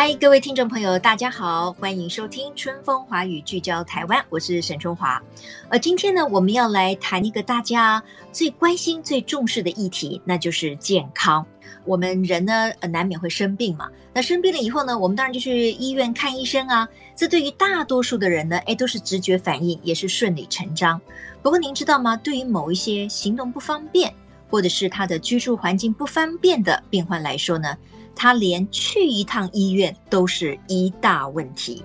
[0.00, 5.20] 嗨，各位听众朋友，大家好，欢迎收听《春风华语》，聚焦台湾，我是沈春华。
[5.70, 11.44] 呃，今天呢，我们要来谈一个大家最关心、最重视的议题，那就是健康。
[11.84, 13.88] 我们人呢，呃，难免会生病嘛。
[14.14, 16.88] 那生病了以后呢，我们当然就去医院看医生啊。
[17.16, 21.00] 这对于大多数的人呢，哎，都是直觉反应，也是顺理成章。
[21.42, 22.16] 不过您知道吗？
[22.18, 24.14] 对于某一些行动不方便，
[24.48, 27.76] 或者是他的居住环境不方便的病患来说呢，
[28.20, 31.84] 他连去一趟医院都是一大问题，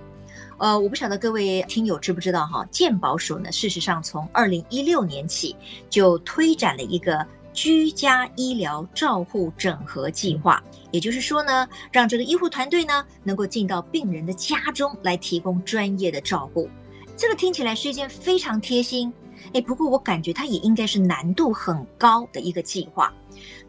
[0.57, 5.55] 呃，我不晓得各位听友知不知道哈，健保署呢，事实上从二零一六年起
[5.91, 16.67] 就推展了一个居家医疗照护整合计划，也就是说呢，让这个医护团队呢能够进到病人的家中来提供专业的照顾，
[17.15, 19.13] 这个听起来是一件非常贴心，
[19.53, 23.13] 哎，不过我感觉它也应该是难度很高的一个计划。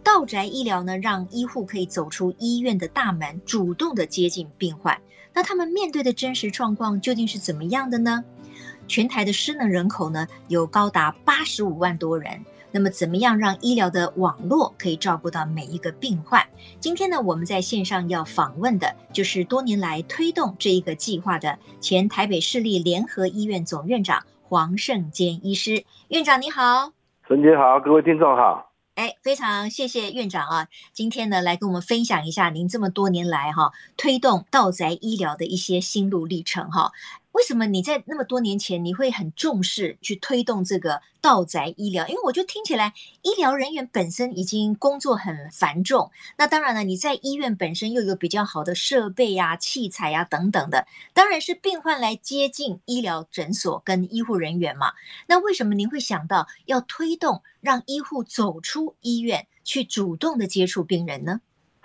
[0.03, 4.99] 道宅医疗呢，让医护可以走出医院的大门，主动的接近病患。
[5.33, 8.23] 那他们面对的真实状况究竟是怎么样的呢？
[8.87, 12.45] 全台的失能人口呢，有高达八十五万多人。
[12.71, 16.45] 那么，怎么样让医疗的网络可以照顾到每一个病患？
[16.81, 25.85] 今天呢，我们在线上要访问的就是多年来推动这一个计划的前台北市立联合医院总院长黄胜坚医师。
[26.09, 26.93] 院长你好，
[27.27, 28.71] 陈姐好，各位听众好。
[28.95, 30.69] 哎，非常谢谢院长啊！
[30.93, 36.93] 今天呢，来跟我们分享一下您这么多年来哈、啊、推动道宅医疗的一些心路历程哈。
[37.35, 42.07] 为什么你在那么多年前你会很重视去推动这个道宅医疗？
[42.07, 54.93] 因为我就听起来，医疗人员本身已经工作很繁重，那当然了，你在医院本身又有比较好的设备呀、器材呀、等等的，当然是病患来接近医疗诊所跟医护人员嘛。
[55.27, 61.41] 那为什么您会想到要推动让医护走出医院去主动的接触病人呢？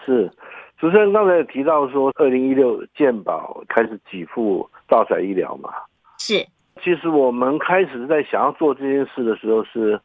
[0.06, 0.32] 是。
[0.80, 5.72] 主持人刚才也提到说，二零一六健保开始给付到宅医疗嘛？
[6.18, 6.46] 是。
[6.82, 10.00] 其实我们开始在想要做这件事的时候，是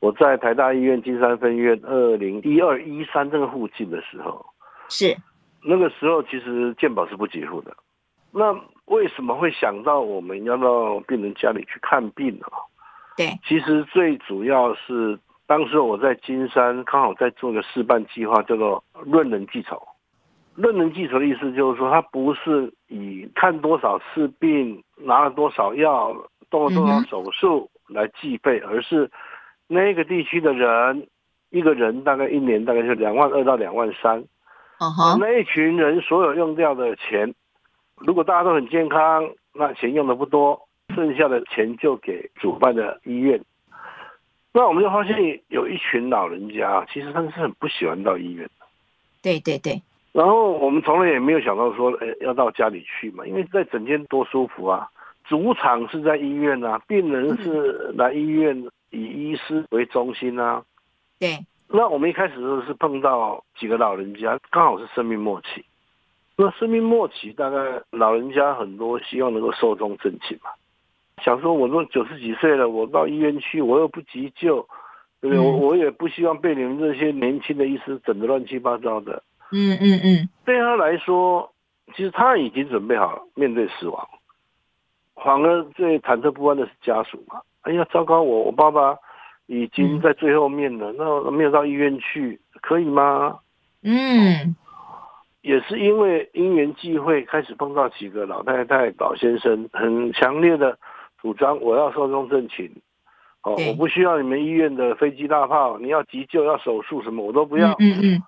[0.00, 4.44] 我在台大医院金山分院二零一二一三这个附近的时候。
[4.88, 5.16] 是。
[5.62, 7.76] 那个时候其实健保是不给付的。
[8.30, 8.52] 那
[8.84, 12.46] 为什么会想到我们要到病人家里去看病呢？
[13.16, 13.26] 对。
[13.46, 19.80] 其实最主要是当时我在金山刚好在做个示范计划，叫做“论人计酬”。
[20.56, 26.16] 论人计酬的意思就是说，他不是以看多少次病、拿了多少药、
[26.50, 29.10] 动了多少手术来计费，而是
[29.66, 31.06] 那个地区的人，
[31.50, 34.24] 一个人大概一年大概是两万二到两万三。
[35.18, 37.34] 那一群人所有用掉的钱，
[37.96, 43.40] 如果大家都很健康，那钱用的不多，剩下的钱就给主办的医院。
[44.52, 45.16] 那我们就发现
[45.48, 48.66] 有一群老人家，其实他们是很不喜欢到医院的。
[49.22, 49.82] 对对对。
[50.16, 54.88] 然后我们从来也没有想到说，哎，要到家里去嘛，因为在整间多舒服啊。
[55.28, 58.56] 主场是在医院啊，病人是来医院
[58.88, 60.62] 以医师为中心啊。
[61.18, 61.36] 对。
[61.68, 65.62] 那我们一开始都是碰到几个老人家，刚好是生命末期。
[66.34, 67.58] 那生命末期，大概
[67.90, 70.48] 老人家很多希望能够寿终正寝嘛。
[71.22, 74.66] 想说，我都九十几岁了，我到医院去，我又不急救，
[75.20, 75.38] 对不对？
[75.38, 79.22] 我我也不希望被你们这些年轻的医师整得乱七八糟的。
[79.52, 81.52] 嗯嗯嗯，对他来说，
[81.94, 84.08] 其实他已经准备好面对死亡，
[85.14, 87.40] 反而最忐忑不安的是家属嘛。
[87.62, 88.96] 哎呀，糟糕，我我爸爸
[89.46, 93.38] 已经在最后面了，嗯、那没有到医院去，可以吗？
[93.82, 94.56] 嗯，
[95.42, 100.76] 也是因为因缘际会，开始碰到几个老太太、老先生，很强烈的
[101.22, 102.68] 主张，我要寿终正寝。
[103.42, 107.70] 哦，我不需要你们医院的飞机大炮，你要急救、要手术什么，我都不要。
[107.78, 108.14] 嗯嗯。
[108.16, 108.22] 嗯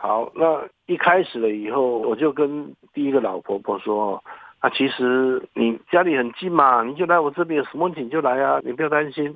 [0.00, 4.22] 好，那一开始了以后，我就跟第一个老婆婆说
[4.60, 9.26] ：“啊，其实你家里很近嘛，你就来我这边，有什么你就来啊，你不要担心。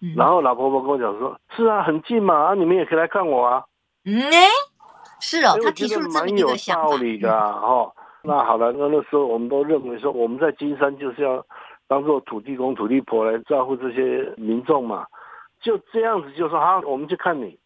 [0.00, 3.64] 嗯”然后老婆婆跟我讲说：“是啊，很近嘛，啊，你们也可以来看我啊。”
[4.06, 4.46] 嗯，哎，
[5.20, 6.82] 是哦，他提出了这么一个想法。
[6.82, 7.92] 蛮有道理的哈，哦。
[8.22, 11.44] 那好了，那那时候我们都认为说，我们在金山就是要
[11.88, 15.04] 当做土地公、土地婆来照顾这些民众嘛，
[15.60, 17.58] 就这样子就说好，我们去看你。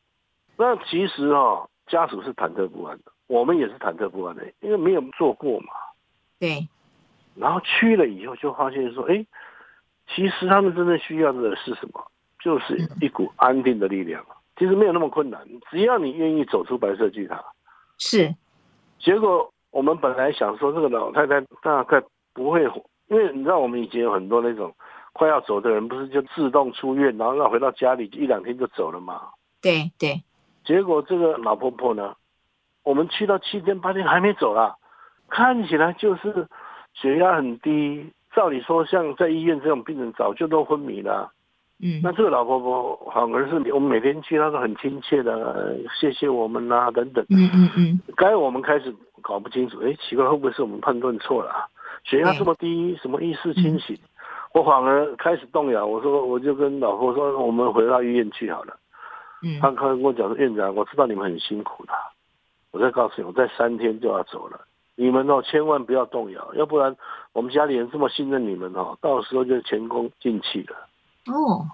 [0.57, 5.69] 那其实哦，家属是忐忑不安的，我们也是忐忑不安的，因为没有做过嘛。
[6.39, 6.69] 对。
[7.35, 9.25] 然后去了以后，就发现说，哎，
[10.15, 12.05] 其实他们真正需要的是什么？
[12.41, 14.25] 就是一股安定的力量。
[14.29, 15.41] 嗯、其实没有那么困难，
[15.71, 17.45] 只要你愿意走出白色巨塔。
[17.99, 18.35] 是。
[18.99, 22.03] 结果我们本来想说，这个老太太大概
[22.33, 22.63] 不会，
[23.09, 24.75] 因为你知道，我们以前有很多那种
[25.13, 29.29] 快要走的人，不是就自动出院，然后要回到家里一两天就走了嘛？
[29.61, 30.23] 对对。
[30.67, 32.15] 结果这个老婆婆呢，
[32.83, 34.75] 我们去到七天八天还没走啦，
[35.31, 36.47] 看起来就是
[36.93, 38.13] 血压很低。
[38.35, 41.33] 照理说，像在医院这种病人早就都昏迷了。
[41.81, 47.25] 嗯，那这个老婆婆反而是我们每天去，她都很亲切的，谢谢我们啊等等。
[47.31, 48.01] 嗯嗯嗯。
[48.17, 51.65] 该我们开始搞不清楚，哎，奇怪，会不会是我们判断错了啊？
[52.05, 53.97] 血压这么低，什么意识清醒？
[54.53, 55.87] 我反而开始动摇。
[55.87, 58.77] 我说，我就跟老婆说，我们回到医院去好了。
[59.43, 61.93] 嗯，他他跟我讲说，院长，我知道你们很辛苦的，
[62.71, 64.61] 我再告诉你，我在三天就要走了，
[64.95, 66.97] 你们哦千万不要动摇，要不然
[67.33, 70.77] 我们家里人这么信任你们哦，到时候就前功尽弃了。
[71.27, 71.67] 哦，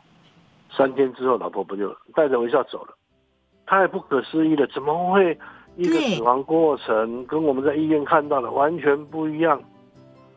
[0.71, 2.95] 三天之后，老婆不就带着微笑走了，
[3.67, 5.39] 太不可思议了，怎么会
[5.77, 9.63] 一个死亡过程跟我们在医院看到的完全不一样？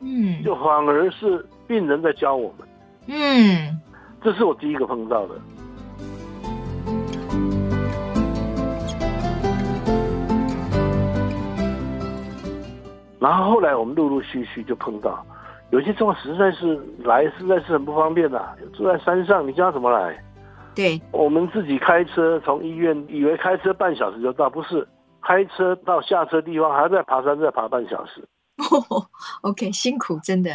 [0.01, 2.67] 嗯，就反而是病人在教我们。
[3.07, 3.81] 嗯，
[4.21, 5.35] 这是我第一个碰到的。
[13.25, 15.25] 然后后来我们陆陆续续就碰到，
[15.71, 20.23] 有些状况实在是来实在是很不方便的，住在山上，你叫他怎么来？
[20.75, 24.87] 对，我们自己开车从医院，以为开车半小时就到，不是，
[25.23, 28.23] 开车到下车地方还要再爬山再爬半小时。
[28.57, 29.03] 哦，
[29.41, 30.51] OK，辛苦，真的。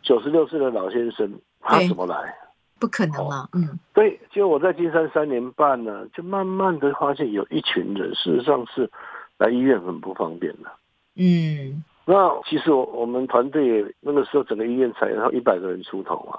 [0.00, 1.28] 九十六岁的老先生，
[1.60, 2.32] 他怎么来？
[2.78, 3.76] 不可能了，嗯。
[3.92, 8.88] 对，就我在金山三年半呢，就慢慢的发现有一群人，事实上是
[9.38, 10.70] 来医院很不方便的。
[11.16, 11.82] 嗯。
[12.04, 16.38] 那其实我我们团队那个时候整个医院才然后一百个人出头啊，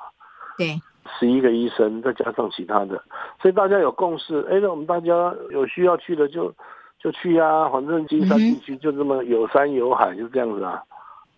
[0.57, 0.79] 对，
[1.19, 3.01] 十一个医生再加上其他的，
[3.41, 6.53] 所以大家有共识，哎，那我们大家有需要去的就
[6.99, 10.83] 就去啊，反正金山地区就这么有山有海，就这样子啊。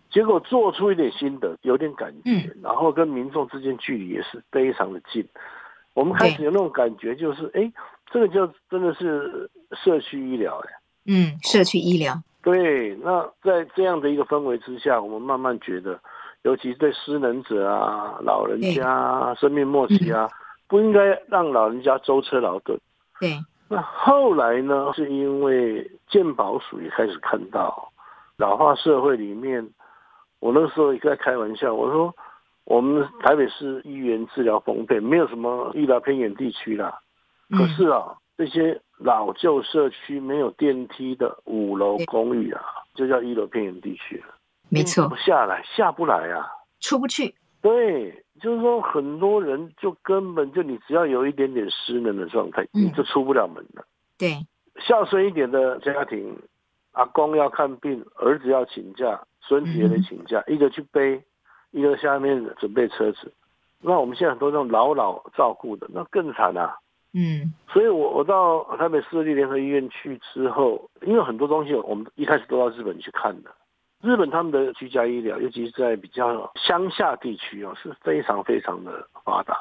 [0.08, 5.24] 结果做出一点心得，有点感觉，然后跟民众之间距离也是非常的近。
[5.94, 7.70] 我们开始有那种感觉，就是哎，
[8.10, 10.70] 这个就真的是社区医疗哎，
[11.06, 12.14] 嗯，社区医疗。
[12.46, 15.98] 对，那在这样的一个氛围之下，我们慢慢觉得，
[16.42, 20.28] 尤其对失能者啊、老人家、啊、生命末期啊，
[20.68, 22.78] 不应该让老人家舟车劳顿。
[23.18, 23.36] 对。
[23.68, 27.90] 那后来呢，是因为健保署也开始看到
[28.36, 29.68] 老化社会里面，
[30.38, 32.14] 我那时候也在开玩笑，我说
[32.62, 36.96] 我们台北市医院治疗丰沛，没有什么医疗偏远地区啦。
[37.50, 38.80] 可是啊，这些。
[38.98, 42.62] 老旧社区没有电梯的五楼公寓啊，
[42.94, 44.34] 就叫一楼偏远地区了。
[44.68, 46.46] 没错，不下来，下不来啊，
[46.80, 47.34] 出不去。
[47.60, 53.84] 对，就是说很多人就根本就你只要有一点点失能的状态，嗯、你就出不了门了。
[54.16, 54.46] 对，
[54.78, 56.36] 孝顺一点的家庭，
[56.92, 61.22] 阿公要看病，儿子要请假，孙子也得请假，嗯、一个去背，
[61.70, 63.32] 一个下面准备车子。
[63.80, 66.78] 那我们现在很多这种老老照顾的，那更惨啊。
[67.18, 73.50] 嗯，所以我我到台北市立联合医院去之后，因为很多东西我们一开始都到日本去看的。
[74.02, 79.56] 日本他们的居家医疗，尤其是在比较乡下地区哦，是非常非常的发达。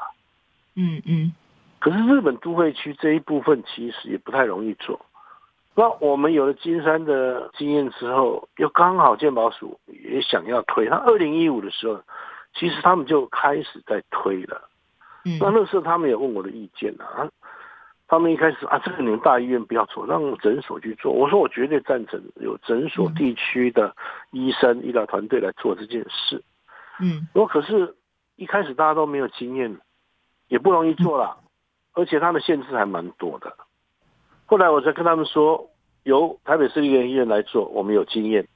[0.76, 1.34] 嗯嗯。
[1.80, 5.00] 可是日本都会区这一部分其实也不太容易做。
[5.74, 12.02] 那我们有了金山的经验之后，又刚好健保署也想要推，他二零一五的时候，
[12.54, 14.70] 其实他们就开始在推了。
[15.24, 15.38] 嗯。
[15.40, 17.32] 那那时候他们也问我的意见啊。
[18.08, 21.12] 他们一开始啊，这个你们大医院不要做，让诊所去做。
[21.12, 23.96] 我说我绝对赞成有诊所地区的
[24.32, 26.44] 医生、医疗团队来做这件事。
[27.00, 27.96] 嗯，我可是
[28.36, 29.76] 一开始大家都没有经验，
[30.48, 31.36] 也不容易做啦，
[31.94, 33.52] 而且他们限制还蛮多的。
[34.46, 35.72] 后来我才跟他们说，
[36.04, 38.48] 由台北市立医院来做，我们有经验。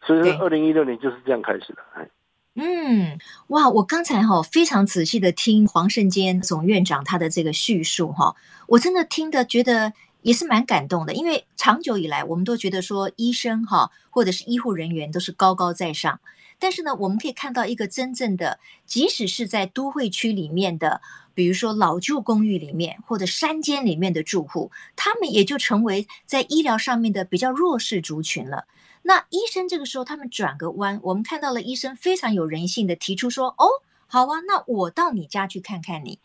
[0.00, 1.82] 所以二零一六年就是这样开始的。
[1.94, 2.08] 哎。
[2.54, 3.70] 嗯，哇！
[3.70, 16.20] 我刚才哈非常仔细的听黄圣坚总院长他的这个叙述哈，我真的听得觉得也是蛮感动的，因为长久以来我们都觉得说医生哈或者是医护人员都是高高在上，
[16.58, 21.00] 但是呢，我们可以看到一个真正的，即使是在都会区里面的，
[21.32, 28.66] 比如说老旧公寓里面或者山间里面的住户，他们也就成为在医疗上面的比较弱势族群了。
[29.02, 33.66] 那医生这个时候，他们转个弯，我们看到了医生非常有人性的提出说：“哦，
[34.06, 36.18] 好啊，那我到你家去看看你。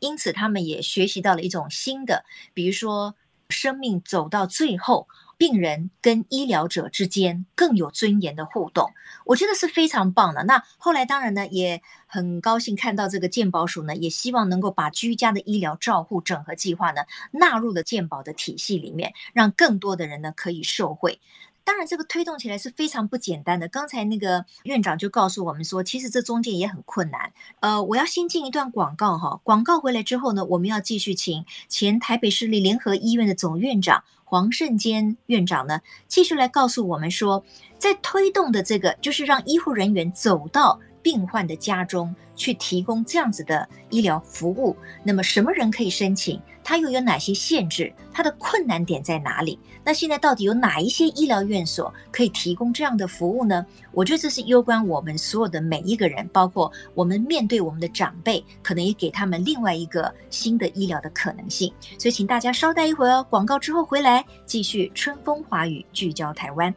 [0.00, 3.14] 因此，他们也学习到了一种新的，比如说，
[3.48, 8.90] 生命走到最后，病人跟医疗者之间更有尊严的互动，
[9.26, 10.42] 我觉得是非常棒的。
[10.44, 21.20] 那后来当然呢，也很高兴看到这个健保署呢，也希望能够把居家的医疗照护整合计划呢纳入了健保的体系里面，让更多的人呢可以受惠。
[21.64, 23.66] 当然，这个推动起来是非常不简单的。
[23.68, 27.32] 刚才那个院长就告诉我们说，其实这中间也很困难。
[27.60, 37.44] 呃，我要先进一段广告哈，广告回来之后呢，我们要继续请前台北市立联合医院的总院长黄胜坚院长呢，继续来告诉我们说，
[37.78, 40.78] 在推动的这个就是让医护人员走到。
[41.04, 46.40] 病患的家中去提供这样子的医疗服务，那么什么人可以申请？
[46.64, 47.92] 它又有哪些限制？
[48.10, 49.58] 它的困难点在哪里？
[49.84, 53.66] 那现在到底有哪一些医疗院所可以提供这样的服务呢？
[53.92, 61.70] 我觉得这是攸关我们所有的每一个人，包括我们面对我们的长辈，可能也给他们另外一个新的医疗的可能性。
[61.98, 66.74] 所以，请大家稍待一会儿哦，广告之后回来继续春风华语聚焦台湾。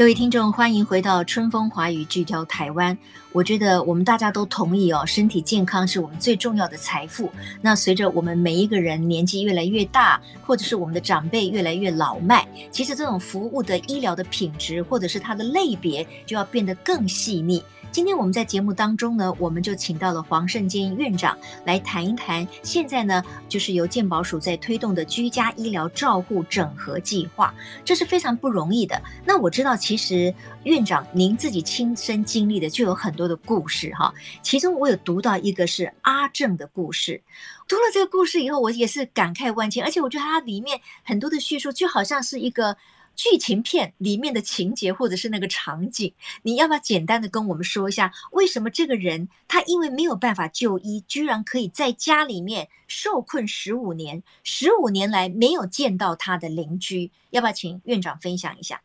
[0.00, 2.96] 各位听众，欢迎回到春风华语聚焦台湾。
[3.32, 7.30] 我觉得我们大家都同意哦，身体健康是我们最重要的财富。
[7.60, 17.62] 那随着我们每一个人年纪越来越大，或者是我们的长辈越来越老迈，其实这种服务的医疗的品质，或者是它的类别，就要变得更细腻。
[17.92, 27.52] 今天我们在节目当中呢，我们就请到了黄胜坚院长来谈一谈，现在呢，就是由健保署在推动的居家医疗照护整合计划，
[27.84, 29.02] 这是非常不容易的。
[29.24, 30.32] 那我知道，其实
[30.62, 37.20] 院长您自己亲身经历的就有很多的故事哈，其中我有读到一个是阿正的故事，
[37.66, 42.76] 读了这个故事以后，我也是感慨万千，而且我觉得它里面很多的叙述就好像是一个。
[43.16, 57.10] 剧情片里面的情节或者是那个场景，你要不要简单的跟我们说一下，为什么这个人他因为没有办法就医，居然可以在家里面受困十五年，十五年来没有见到他的邻居？
[57.30, 58.80] 要不要请院长分享一下？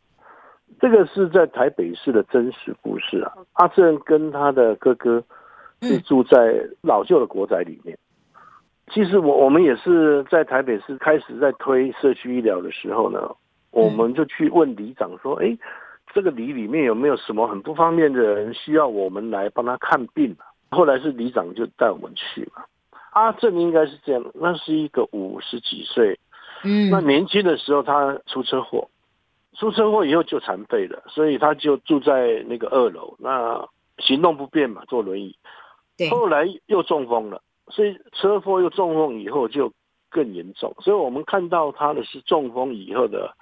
[0.79, 3.31] 这个是在台北市的真实故事啊。
[3.53, 5.23] 阿正跟他的哥哥
[5.81, 7.97] 是住在老旧的国宅里面。
[7.97, 8.39] 嗯、
[8.91, 13.29] 其实我我们也是在台北市开始在推社区医疗的时候呢。
[13.71, 15.57] 我们就去问里长说：“哎，
[16.13, 22.63] 这个里里面有没有什么很不方便的人需要我们来帮他看病？”啊后来是里长就带我们去嘛。
[23.11, 26.17] 阿正应该是这样，那是一个五十几岁，
[26.63, 28.87] 嗯，那年轻的时候他出车祸，
[29.55, 35.35] 出车祸以后就残废了，所以他就住在那个二楼，那行动不便嘛，坐轮椅。
[35.97, 39.71] 对，后来又中风了，所以车祸又中风以后就
[40.09, 43.35] 更严重，所以我们看到他的是中风以后的。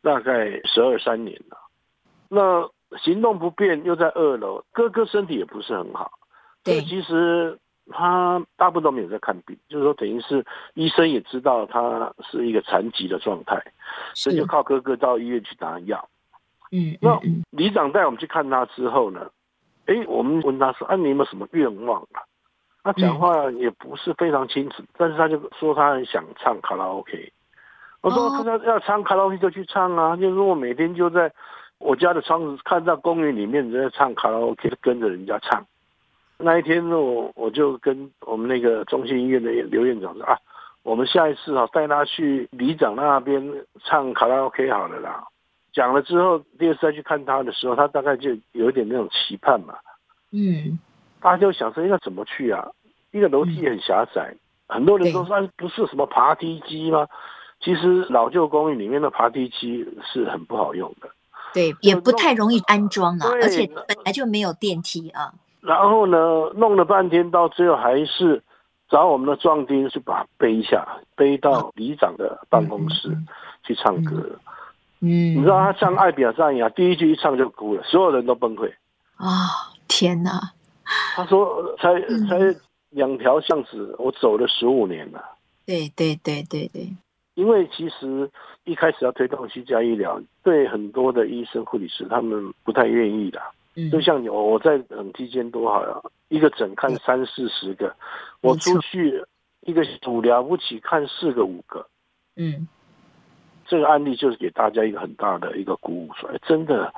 [0.00, 1.58] 大概十二三年了，
[2.28, 6.12] 那行动不便又在二楼，哥哥身体也不是很好，
[6.62, 7.58] 对，其实
[7.90, 13.62] 他大部分都没有在看病，就是说等于是医生也知道他是一个残疾的状态，
[14.14, 16.08] 所以就靠哥哥到医院去拿药。
[16.70, 17.18] 嗯，那
[17.50, 19.30] 里长带我们去看他之后呢，
[19.86, 22.20] 哎，我们问他说：“啊，你有没有什么愿望啊？”
[22.84, 27.32] 他讲话也不是非常清楚，但是他就说他很想唱卡拉 OK。
[28.00, 31.30] 我说看他要唱卡拉 OK 就去唱啊，就是我每天就在
[31.78, 35.66] 我家的窗子看到公园里面人在唱卡拉 OK，就跟着人家唱。
[36.38, 40.38] 那一天呢，我我就跟我们那个中心医院的刘院长说啊，
[40.84, 43.42] 我们下一次啊带他去里长那边
[43.84, 45.24] 唱卡拉 OK 好了啦。
[45.72, 49.74] 讲了之后，第二次再去看他的时候，他大概就有一点那种期盼嘛。
[50.30, 50.78] 嗯，
[51.20, 52.66] 大家就想说应该怎么去啊？
[53.10, 54.34] 一个楼梯很狭窄，
[54.68, 57.06] 很多人都说不是什么爬梯机吗？
[57.60, 61.08] 其实老旧公寓里面的爬梯机是很不好用的，
[61.52, 65.34] 对，也不太容易安装啊，而且本来就没有电梯啊。
[65.68, 66.16] 然后呢，
[66.54, 68.42] 弄了半天，到最后还是
[68.88, 73.14] 找我们的壮丁去把它背下，背到里长的办公室
[73.64, 74.14] 去唱歌。
[75.00, 78.72] 嗯，你知道他唱《爱比亚赞扬》，第一句一唱就哭了，所有人都崩溃。
[79.16, 79.48] 啊、哦，
[79.88, 80.40] 天哪！
[81.14, 85.22] 他说才：“才才两条巷子，我走了十五年了。”
[85.66, 86.88] 对对对对对。
[87.34, 88.30] 因为其实
[88.64, 93.38] 一开始要推动居家医疗，对很多的医生、护理师他们不太愿意的。
[93.78, 97.94] 嗯，就像我我在等梯间多好呀，一个诊看三四十个，
[98.40, 99.22] 我出去
[99.60, 101.86] 一个主了不起看四个五个。
[102.34, 102.66] 嗯，
[103.68, 106.92] 这个案例就是给大家一个很大的一个鼓舞，说真的，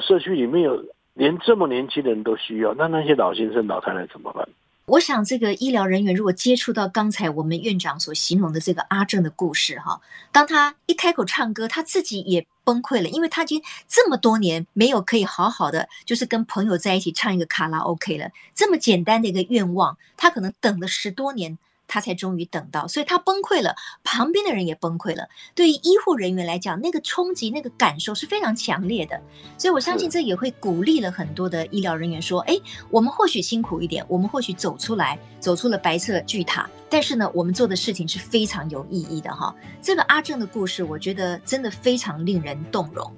[0.00, 0.82] 社区里面有
[1.12, 4.48] 连这么年轻的人都需要，那那些老先生、老太太怎么办？
[4.86, 10.00] 我想，这个医疗人员如果接触到刚才我们院长所形容的这个阿正的故事，哈，
[10.30, 18.30] 当他一开口唱歌，他自己也崩溃了，因为他已经这么多年没有可以好好的，就是跟朋友在一起唱一个卡拉 OK 了。
[18.54, 21.58] 这么简单的一个愿望，他可能等了十多年。
[21.86, 25.28] 他才终于等到，所以他崩溃了，旁边的人也崩溃了。
[25.54, 29.20] 对于医护人员来讲，那个冲击、那个感受是非常强烈的。
[29.56, 32.58] 所以我相信这也会鼓励了很多的医疗人员说：“哎，
[32.90, 43.12] 我们或许辛苦一点，我们或许走出来，走出了白色巨塔，但是呢，我们做的事情是非常有意义的。”哈，这个阿正的故事，我觉得真的非常令人动容。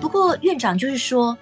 [0.00, 1.36] 不过院长就是说。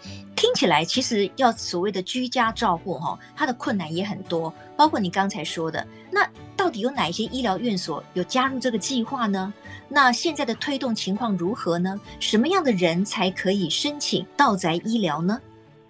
[0.49, 5.87] 听起来其实要所谓的居家照顾哈，它的困难也很多，包括你刚才说的。
[6.11, 6.27] 那
[6.57, 9.53] 到底有哪些医疗院所有加入这个计划呢？
[9.91, 12.01] 那现在的推动情况如何呢？
[12.19, 15.39] 什么样的人才可以申请到宅医疗呢？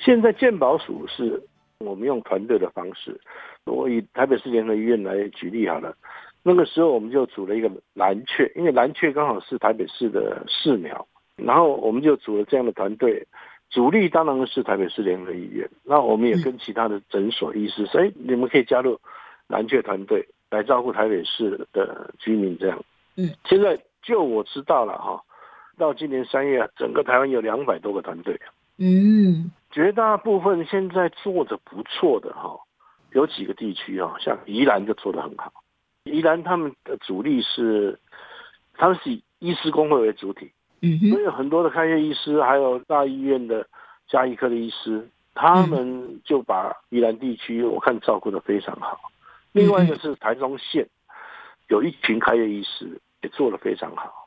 [0.00, 1.40] 现在健保署是
[1.78, 3.16] 我们用团队的方式，
[3.64, 5.94] 我以台北市联合医院来举例好了。
[6.42, 13.24] 那个时候我们就组了一个蓝雀，因为蓝雀刚好是台北市的市苗，然后我们就组了这样的团队。
[13.70, 18.98] 主力当然是台北市联合医院，那我们也跟其他的诊所医师说，哎、嗯，你们可以加入
[19.46, 22.82] 蓝雀团队来照顾台北市的居民，这样。
[23.16, 25.22] 嗯，现在就我知道了哈，
[25.76, 28.40] 到今年三月，整个台湾有两百多个团队。
[28.78, 32.58] 嗯，绝大部分现在做的不错的哈，
[33.12, 35.52] 有几个地区啊，像宜兰就做的很好。
[36.04, 37.98] 宜兰他们的主力是，
[38.74, 40.52] 他们是以医师工会为主体。
[40.80, 43.66] 嗯，所以有很多的开业医师，还有大医院的
[44.08, 48.98] 加医科的医师，他们就把宜兰地区我看照顾得非常好。
[49.52, 50.86] 另外一个是台中县，
[51.68, 54.17] 有一群开业医师也做得非常好。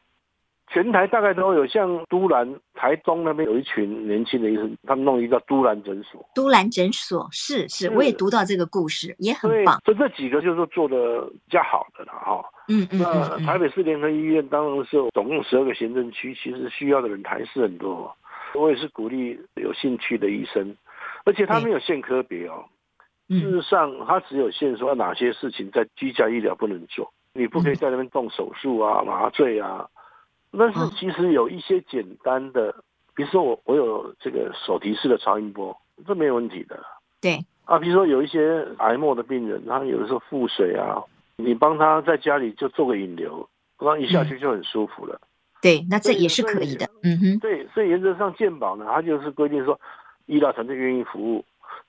[0.74, 6.26] 全台大概都有，像都兰、台中那边有一群年轻的医生，他们弄一个都兰诊所。
[6.34, 9.82] 都兰诊所是是，我也读到这个故事，也很棒。
[9.84, 12.42] 所以这这几个就是做的比较好的了哈。
[12.70, 13.00] 嗯嗯。
[13.00, 18.16] 那台北市联合医院当然是总共十二个行政区，其实需要的人还是很多。
[18.54, 20.74] 我也是鼓励有兴趣的医生，
[21.26, 22.64] 而且他没有限科别哦。
[23.30, 29.86] 事实上，他只有限说哪些事情在居家医疗不能做，你不可以在那边动手术啊、麻醉啊。
[30.58, 32.74] 但是其实有一些简单的，
[33.16, 36.80] 比如说我我有这个手提式的超音波，这没有问题的。
[37.22, 41.02] 对啊，比如说有一些癌末的病人，他有的时候腹水啊，
[41.38, 43.48] 你帮他在家里就做个引流，
[43.80, 45.20] 然后一下去就很舒服了。
[45.62, 46.86] 对，那这也是可以的。
[47.04, 47.40] 嗯哼。
[47.40, 49.80] 对，所以原则上健保呢，它就是规定说，
[50.26, 51.46] 医疗团队愿意服务。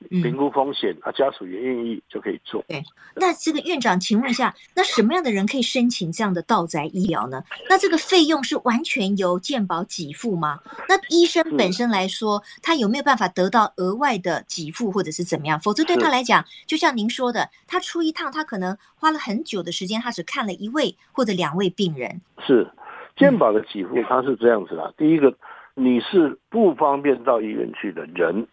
[0.09, 2.63] 评估风险，啊，家属也愿意就可以做。
[2.69, 2.83] 对，
[3.15, 7.43] 那这个院长，请问一下，那什么样的人可以申请这样的道宅医疗呢？
[7.69, 10.61] 那这个费用是完全由健保给付吗？
[10.89, 15.59] 那医生本身来说，他有没有办法得到额外的给付，或者是怎么样？
[15.61, 22.21] 否则对他来讲，就像您说的，他出一趟，他可能花了很久的时间，他只看了一位或者两位病人。
[22.47, 22.71] 是，
[23.17, 25.35] 健保的给付，他是这样子的：第一个，
[25.75, 28.47] 你是不方便到医院去的人。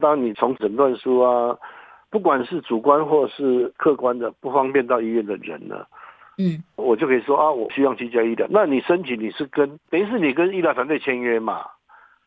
[0.00, 1.56] 当你从诊断书啊，
[2.10, 5.86] 不管是主观或是客观的不方便到医院的人呢，
[6.38, 8.46] 嗯，我就可以说啊，我需要居家医疗。
[8.50, 11.64] 那你申请你是跟等于是你跟医疗团队签约嘛？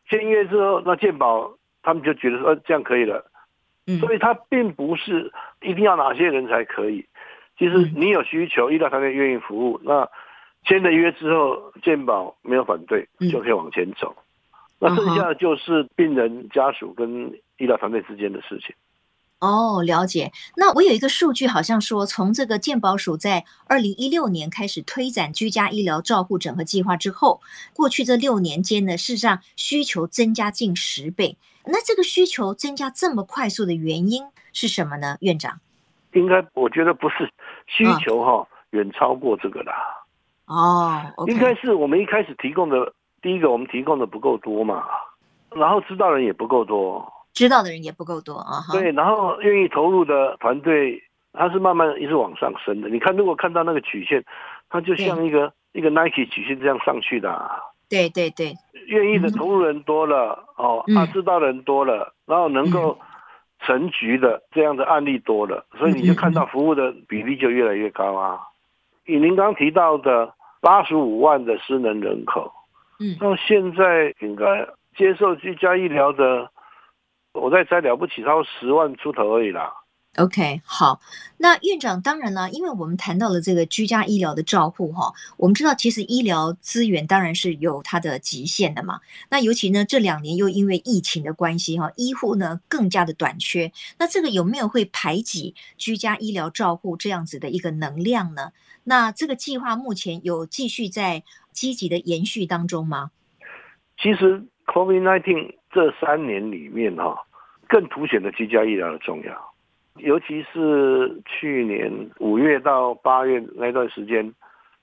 [0.08, 3.24] 签约之后，那健保他们就觉得说，呃，这样可以了。
[3.86, 7.04] 嗯，所以他并不是一定要哪些人才可以。
[7.58, 10.08] 其实你有需求，医疗团队愿意服务，那
[10.64, 14.14] 签了约之后，健保没有反对，就可以往前走。
[14.78, 18.74] 那剩下的就是病人家属跟医疗团队之间的事情。
[19.40, 20.32] 哦，了解。
[20.56, 27.40] 那我有一个数据，好像说，从这个健保署在二零一六年开始推展居家医疗照护整合计划之后，
[27.74, 31.36] 过去这六年间呢，事实上需求增加近十倍。
[31.66, 35.16] 那这个需求增加这么快速的原因是什么呢？
[35.20, 35.60] 院长？
[36.12, 37.30] 应该我觉得不是
[37.66, 39.74] 需求哈、哦，远超过这个啦。
[40.46, 42.92] 哦，okay、应该是我们一开始提供的。
[43.24, 44.84] 第一个，我们提供的不够多嘛，
[45.48, 48.60] 然后知道的人也不够多，知道的人也不够多啊。
[48.70, 52.90] 对，然后愿意投入的团队，它是慢慢一直往上升的。
[52.90, 54.22] 你看，如果看到那个曲线，
[54.68, 57.58] 它就像一个一个 Nike 曲线这样上去的啊。
[57.88, 58.52] 对对对，
[58.88, 62.98] 愿意的投入人多了、嗯、哦，啊知道的人多了，然后能够
[63.60, 68.38] 成局的这样的案例多了，所以你就看到服务的比例就越来越高啊。
[69.06, 72.52] 以您刚提到的八十五万的失能人口。
[73.04, 76.50] 嗯，到现在应该接受居家医疗的，
[77.34, 79.70] 我在猜了不起，超十万出头而已啦。
[80.16, 81.00] OK，好，
[81.38, 89.00] 那院长当然呢，因为我们谈到了这个居家医疗的照护哈，我们知道其实医疗资源当然是有它的极限的嘛。
[89.28, 93.72] 那尤其呢这两年又因为疫情的关系哈，医护呢更加的短缺。
[93.98, 98.52] 那这个有没有会排挤居家医疗照护这样子的一个能量呢？
[98.84, 103.10] 那这个计划目前有继续在积极的延续当中吗？
[103.98, 107.16] 其实 COVID-19 这三年里面哈，
[107.68, 109.53] 更凸显了居家医疗的重要。
[109.98, 114.34] 尤其是去年五月到八月那段时间，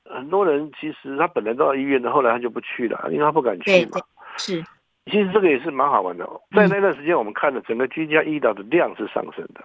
[0.05, 3.99] 很多人其实他本来到医院的，后来他就不去了，因为他不敢去嘛。
[4.37, 4.63] 是，
[5.05, 6.25] 其实这个也是蛮好玩的。
[6.55, 9.61] 在那段时间，我们看了整个居家医疗的量是上升的，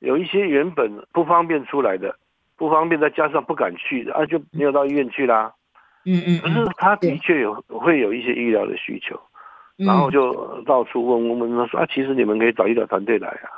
[0.00, 2.14] 有一些原本不方便出来的，
[2.56, 5.52] 不方便再加上不敢去的啊，就没有到医院去啦。
[6.04, 6.38] 嗯嗯。
[6.40, 9.18] 可是他的确有会有一些医疗的需求，
[9.78, 13.48] 然后就到处问我们说啊，其实你们可以找医疗团队来啊。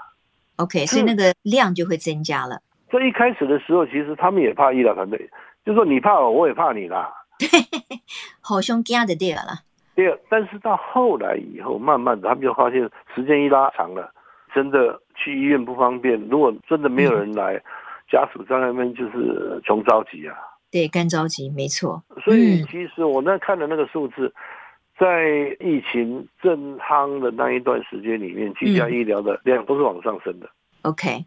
[0.62, 2.60] OK，所以那个量就会增加了。
[2.90, 5.28] 所以一开始的时候，其实他们也怕医疗团队，
[5.64, 7.12] 就说你怕我，我也怕你啦。
[7.38, 7.48] 对，
[8.40, 9.64] 好兄弟的对了。
[9.94, 14.12] 对，但是到后来以后，慢慢的他们就发现时间一拉长了，
[14.54, 16.20] 真的去医院不方便。
[16.28, 17.62] 如果真的没有人来，嗯、
[18.10, 20.36] 家属在那边就是穷着急啊。
[20.70, 22.02] 对，干着急，没错。
[22.24, 24.32] 所以其实我那看的那个数字。
[25.02, 30.48] 嗯在疫情正夯的那一段时间里面，居家医疗的量都是往上升的。
[30.82, 31.24] OK，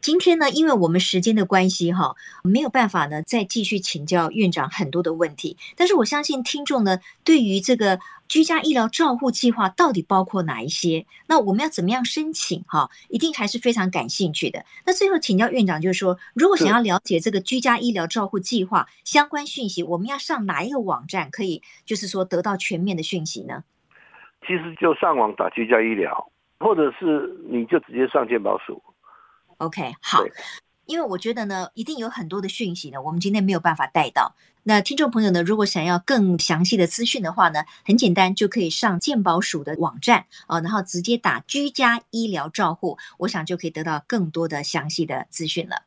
[0.00, 5.56] 今天呢，因为我们时间的关系哈，没有办法呢再继续请教院长很多的问题。
[5.76, 14.64] 但是我相信听众呢，对于这个居家医疗照护计划到底包括哪一些，那我们要怎么样申请哈，一定还是非常感兴趣的。
[14.86, 23.64] 那最后请教院长，就是说，如果想要了解这个居家医疗照护计划相关讯息，我们要上哪一个网站可以，就是说得到全面的讯息呢？
[24.46, 28.82] 其实就上网打居家医疗，或者是你就直接上健保署。
[29.58, 30.24] OK，好，
[30.86, 34.34] 因为我觉得呢，一定有很多的讯息呢，我们今天没有办法带到。
[34.64, 45.82] 那听众朋友呢，如果想要更详细的资讯的话呢，很简单，就可以上健保署的网站啊，然后直接打居家医疗照护，我想就可以得到更多的详细的资讯了。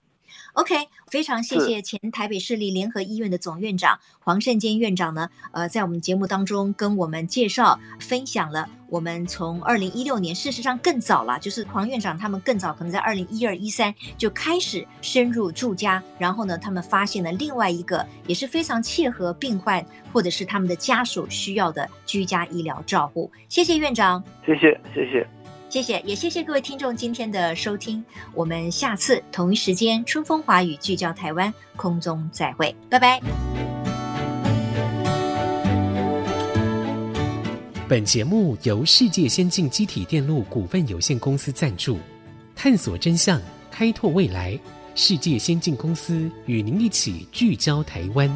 [0.55, 0.73] OK，
[1.07, 23.29] 非常谢谢前台北市立联合医院的总院长黄胜坚院长呢，呃，在我们节目当中跟我们介绍分享了我们从二零一六年，事实上更早了，就是黄院长他们更早，可能在二零一二一三就开始深入住家，然后呢，他们发现了另外一个也是非常切合病患或者是他们的家属需要的居家医疗照护。
[23.49, 25.27] 谢谢院长，谢谢，谢谢。
[25.75, 28.01] 谢谢，也谢谢各位听众今天的收听。
[28.33, 33.19] 我们下次同一时间，春风华语聚焦台湾，空中再会，拜拜。
[37.89, 41.99] 本节目由世界先进机体电路股份有限公司赞助，
[42.55, 44.57] 探索真相，开拓未来。
[44.95, 48.29] 世界先进公司与您一起聚焦台湾。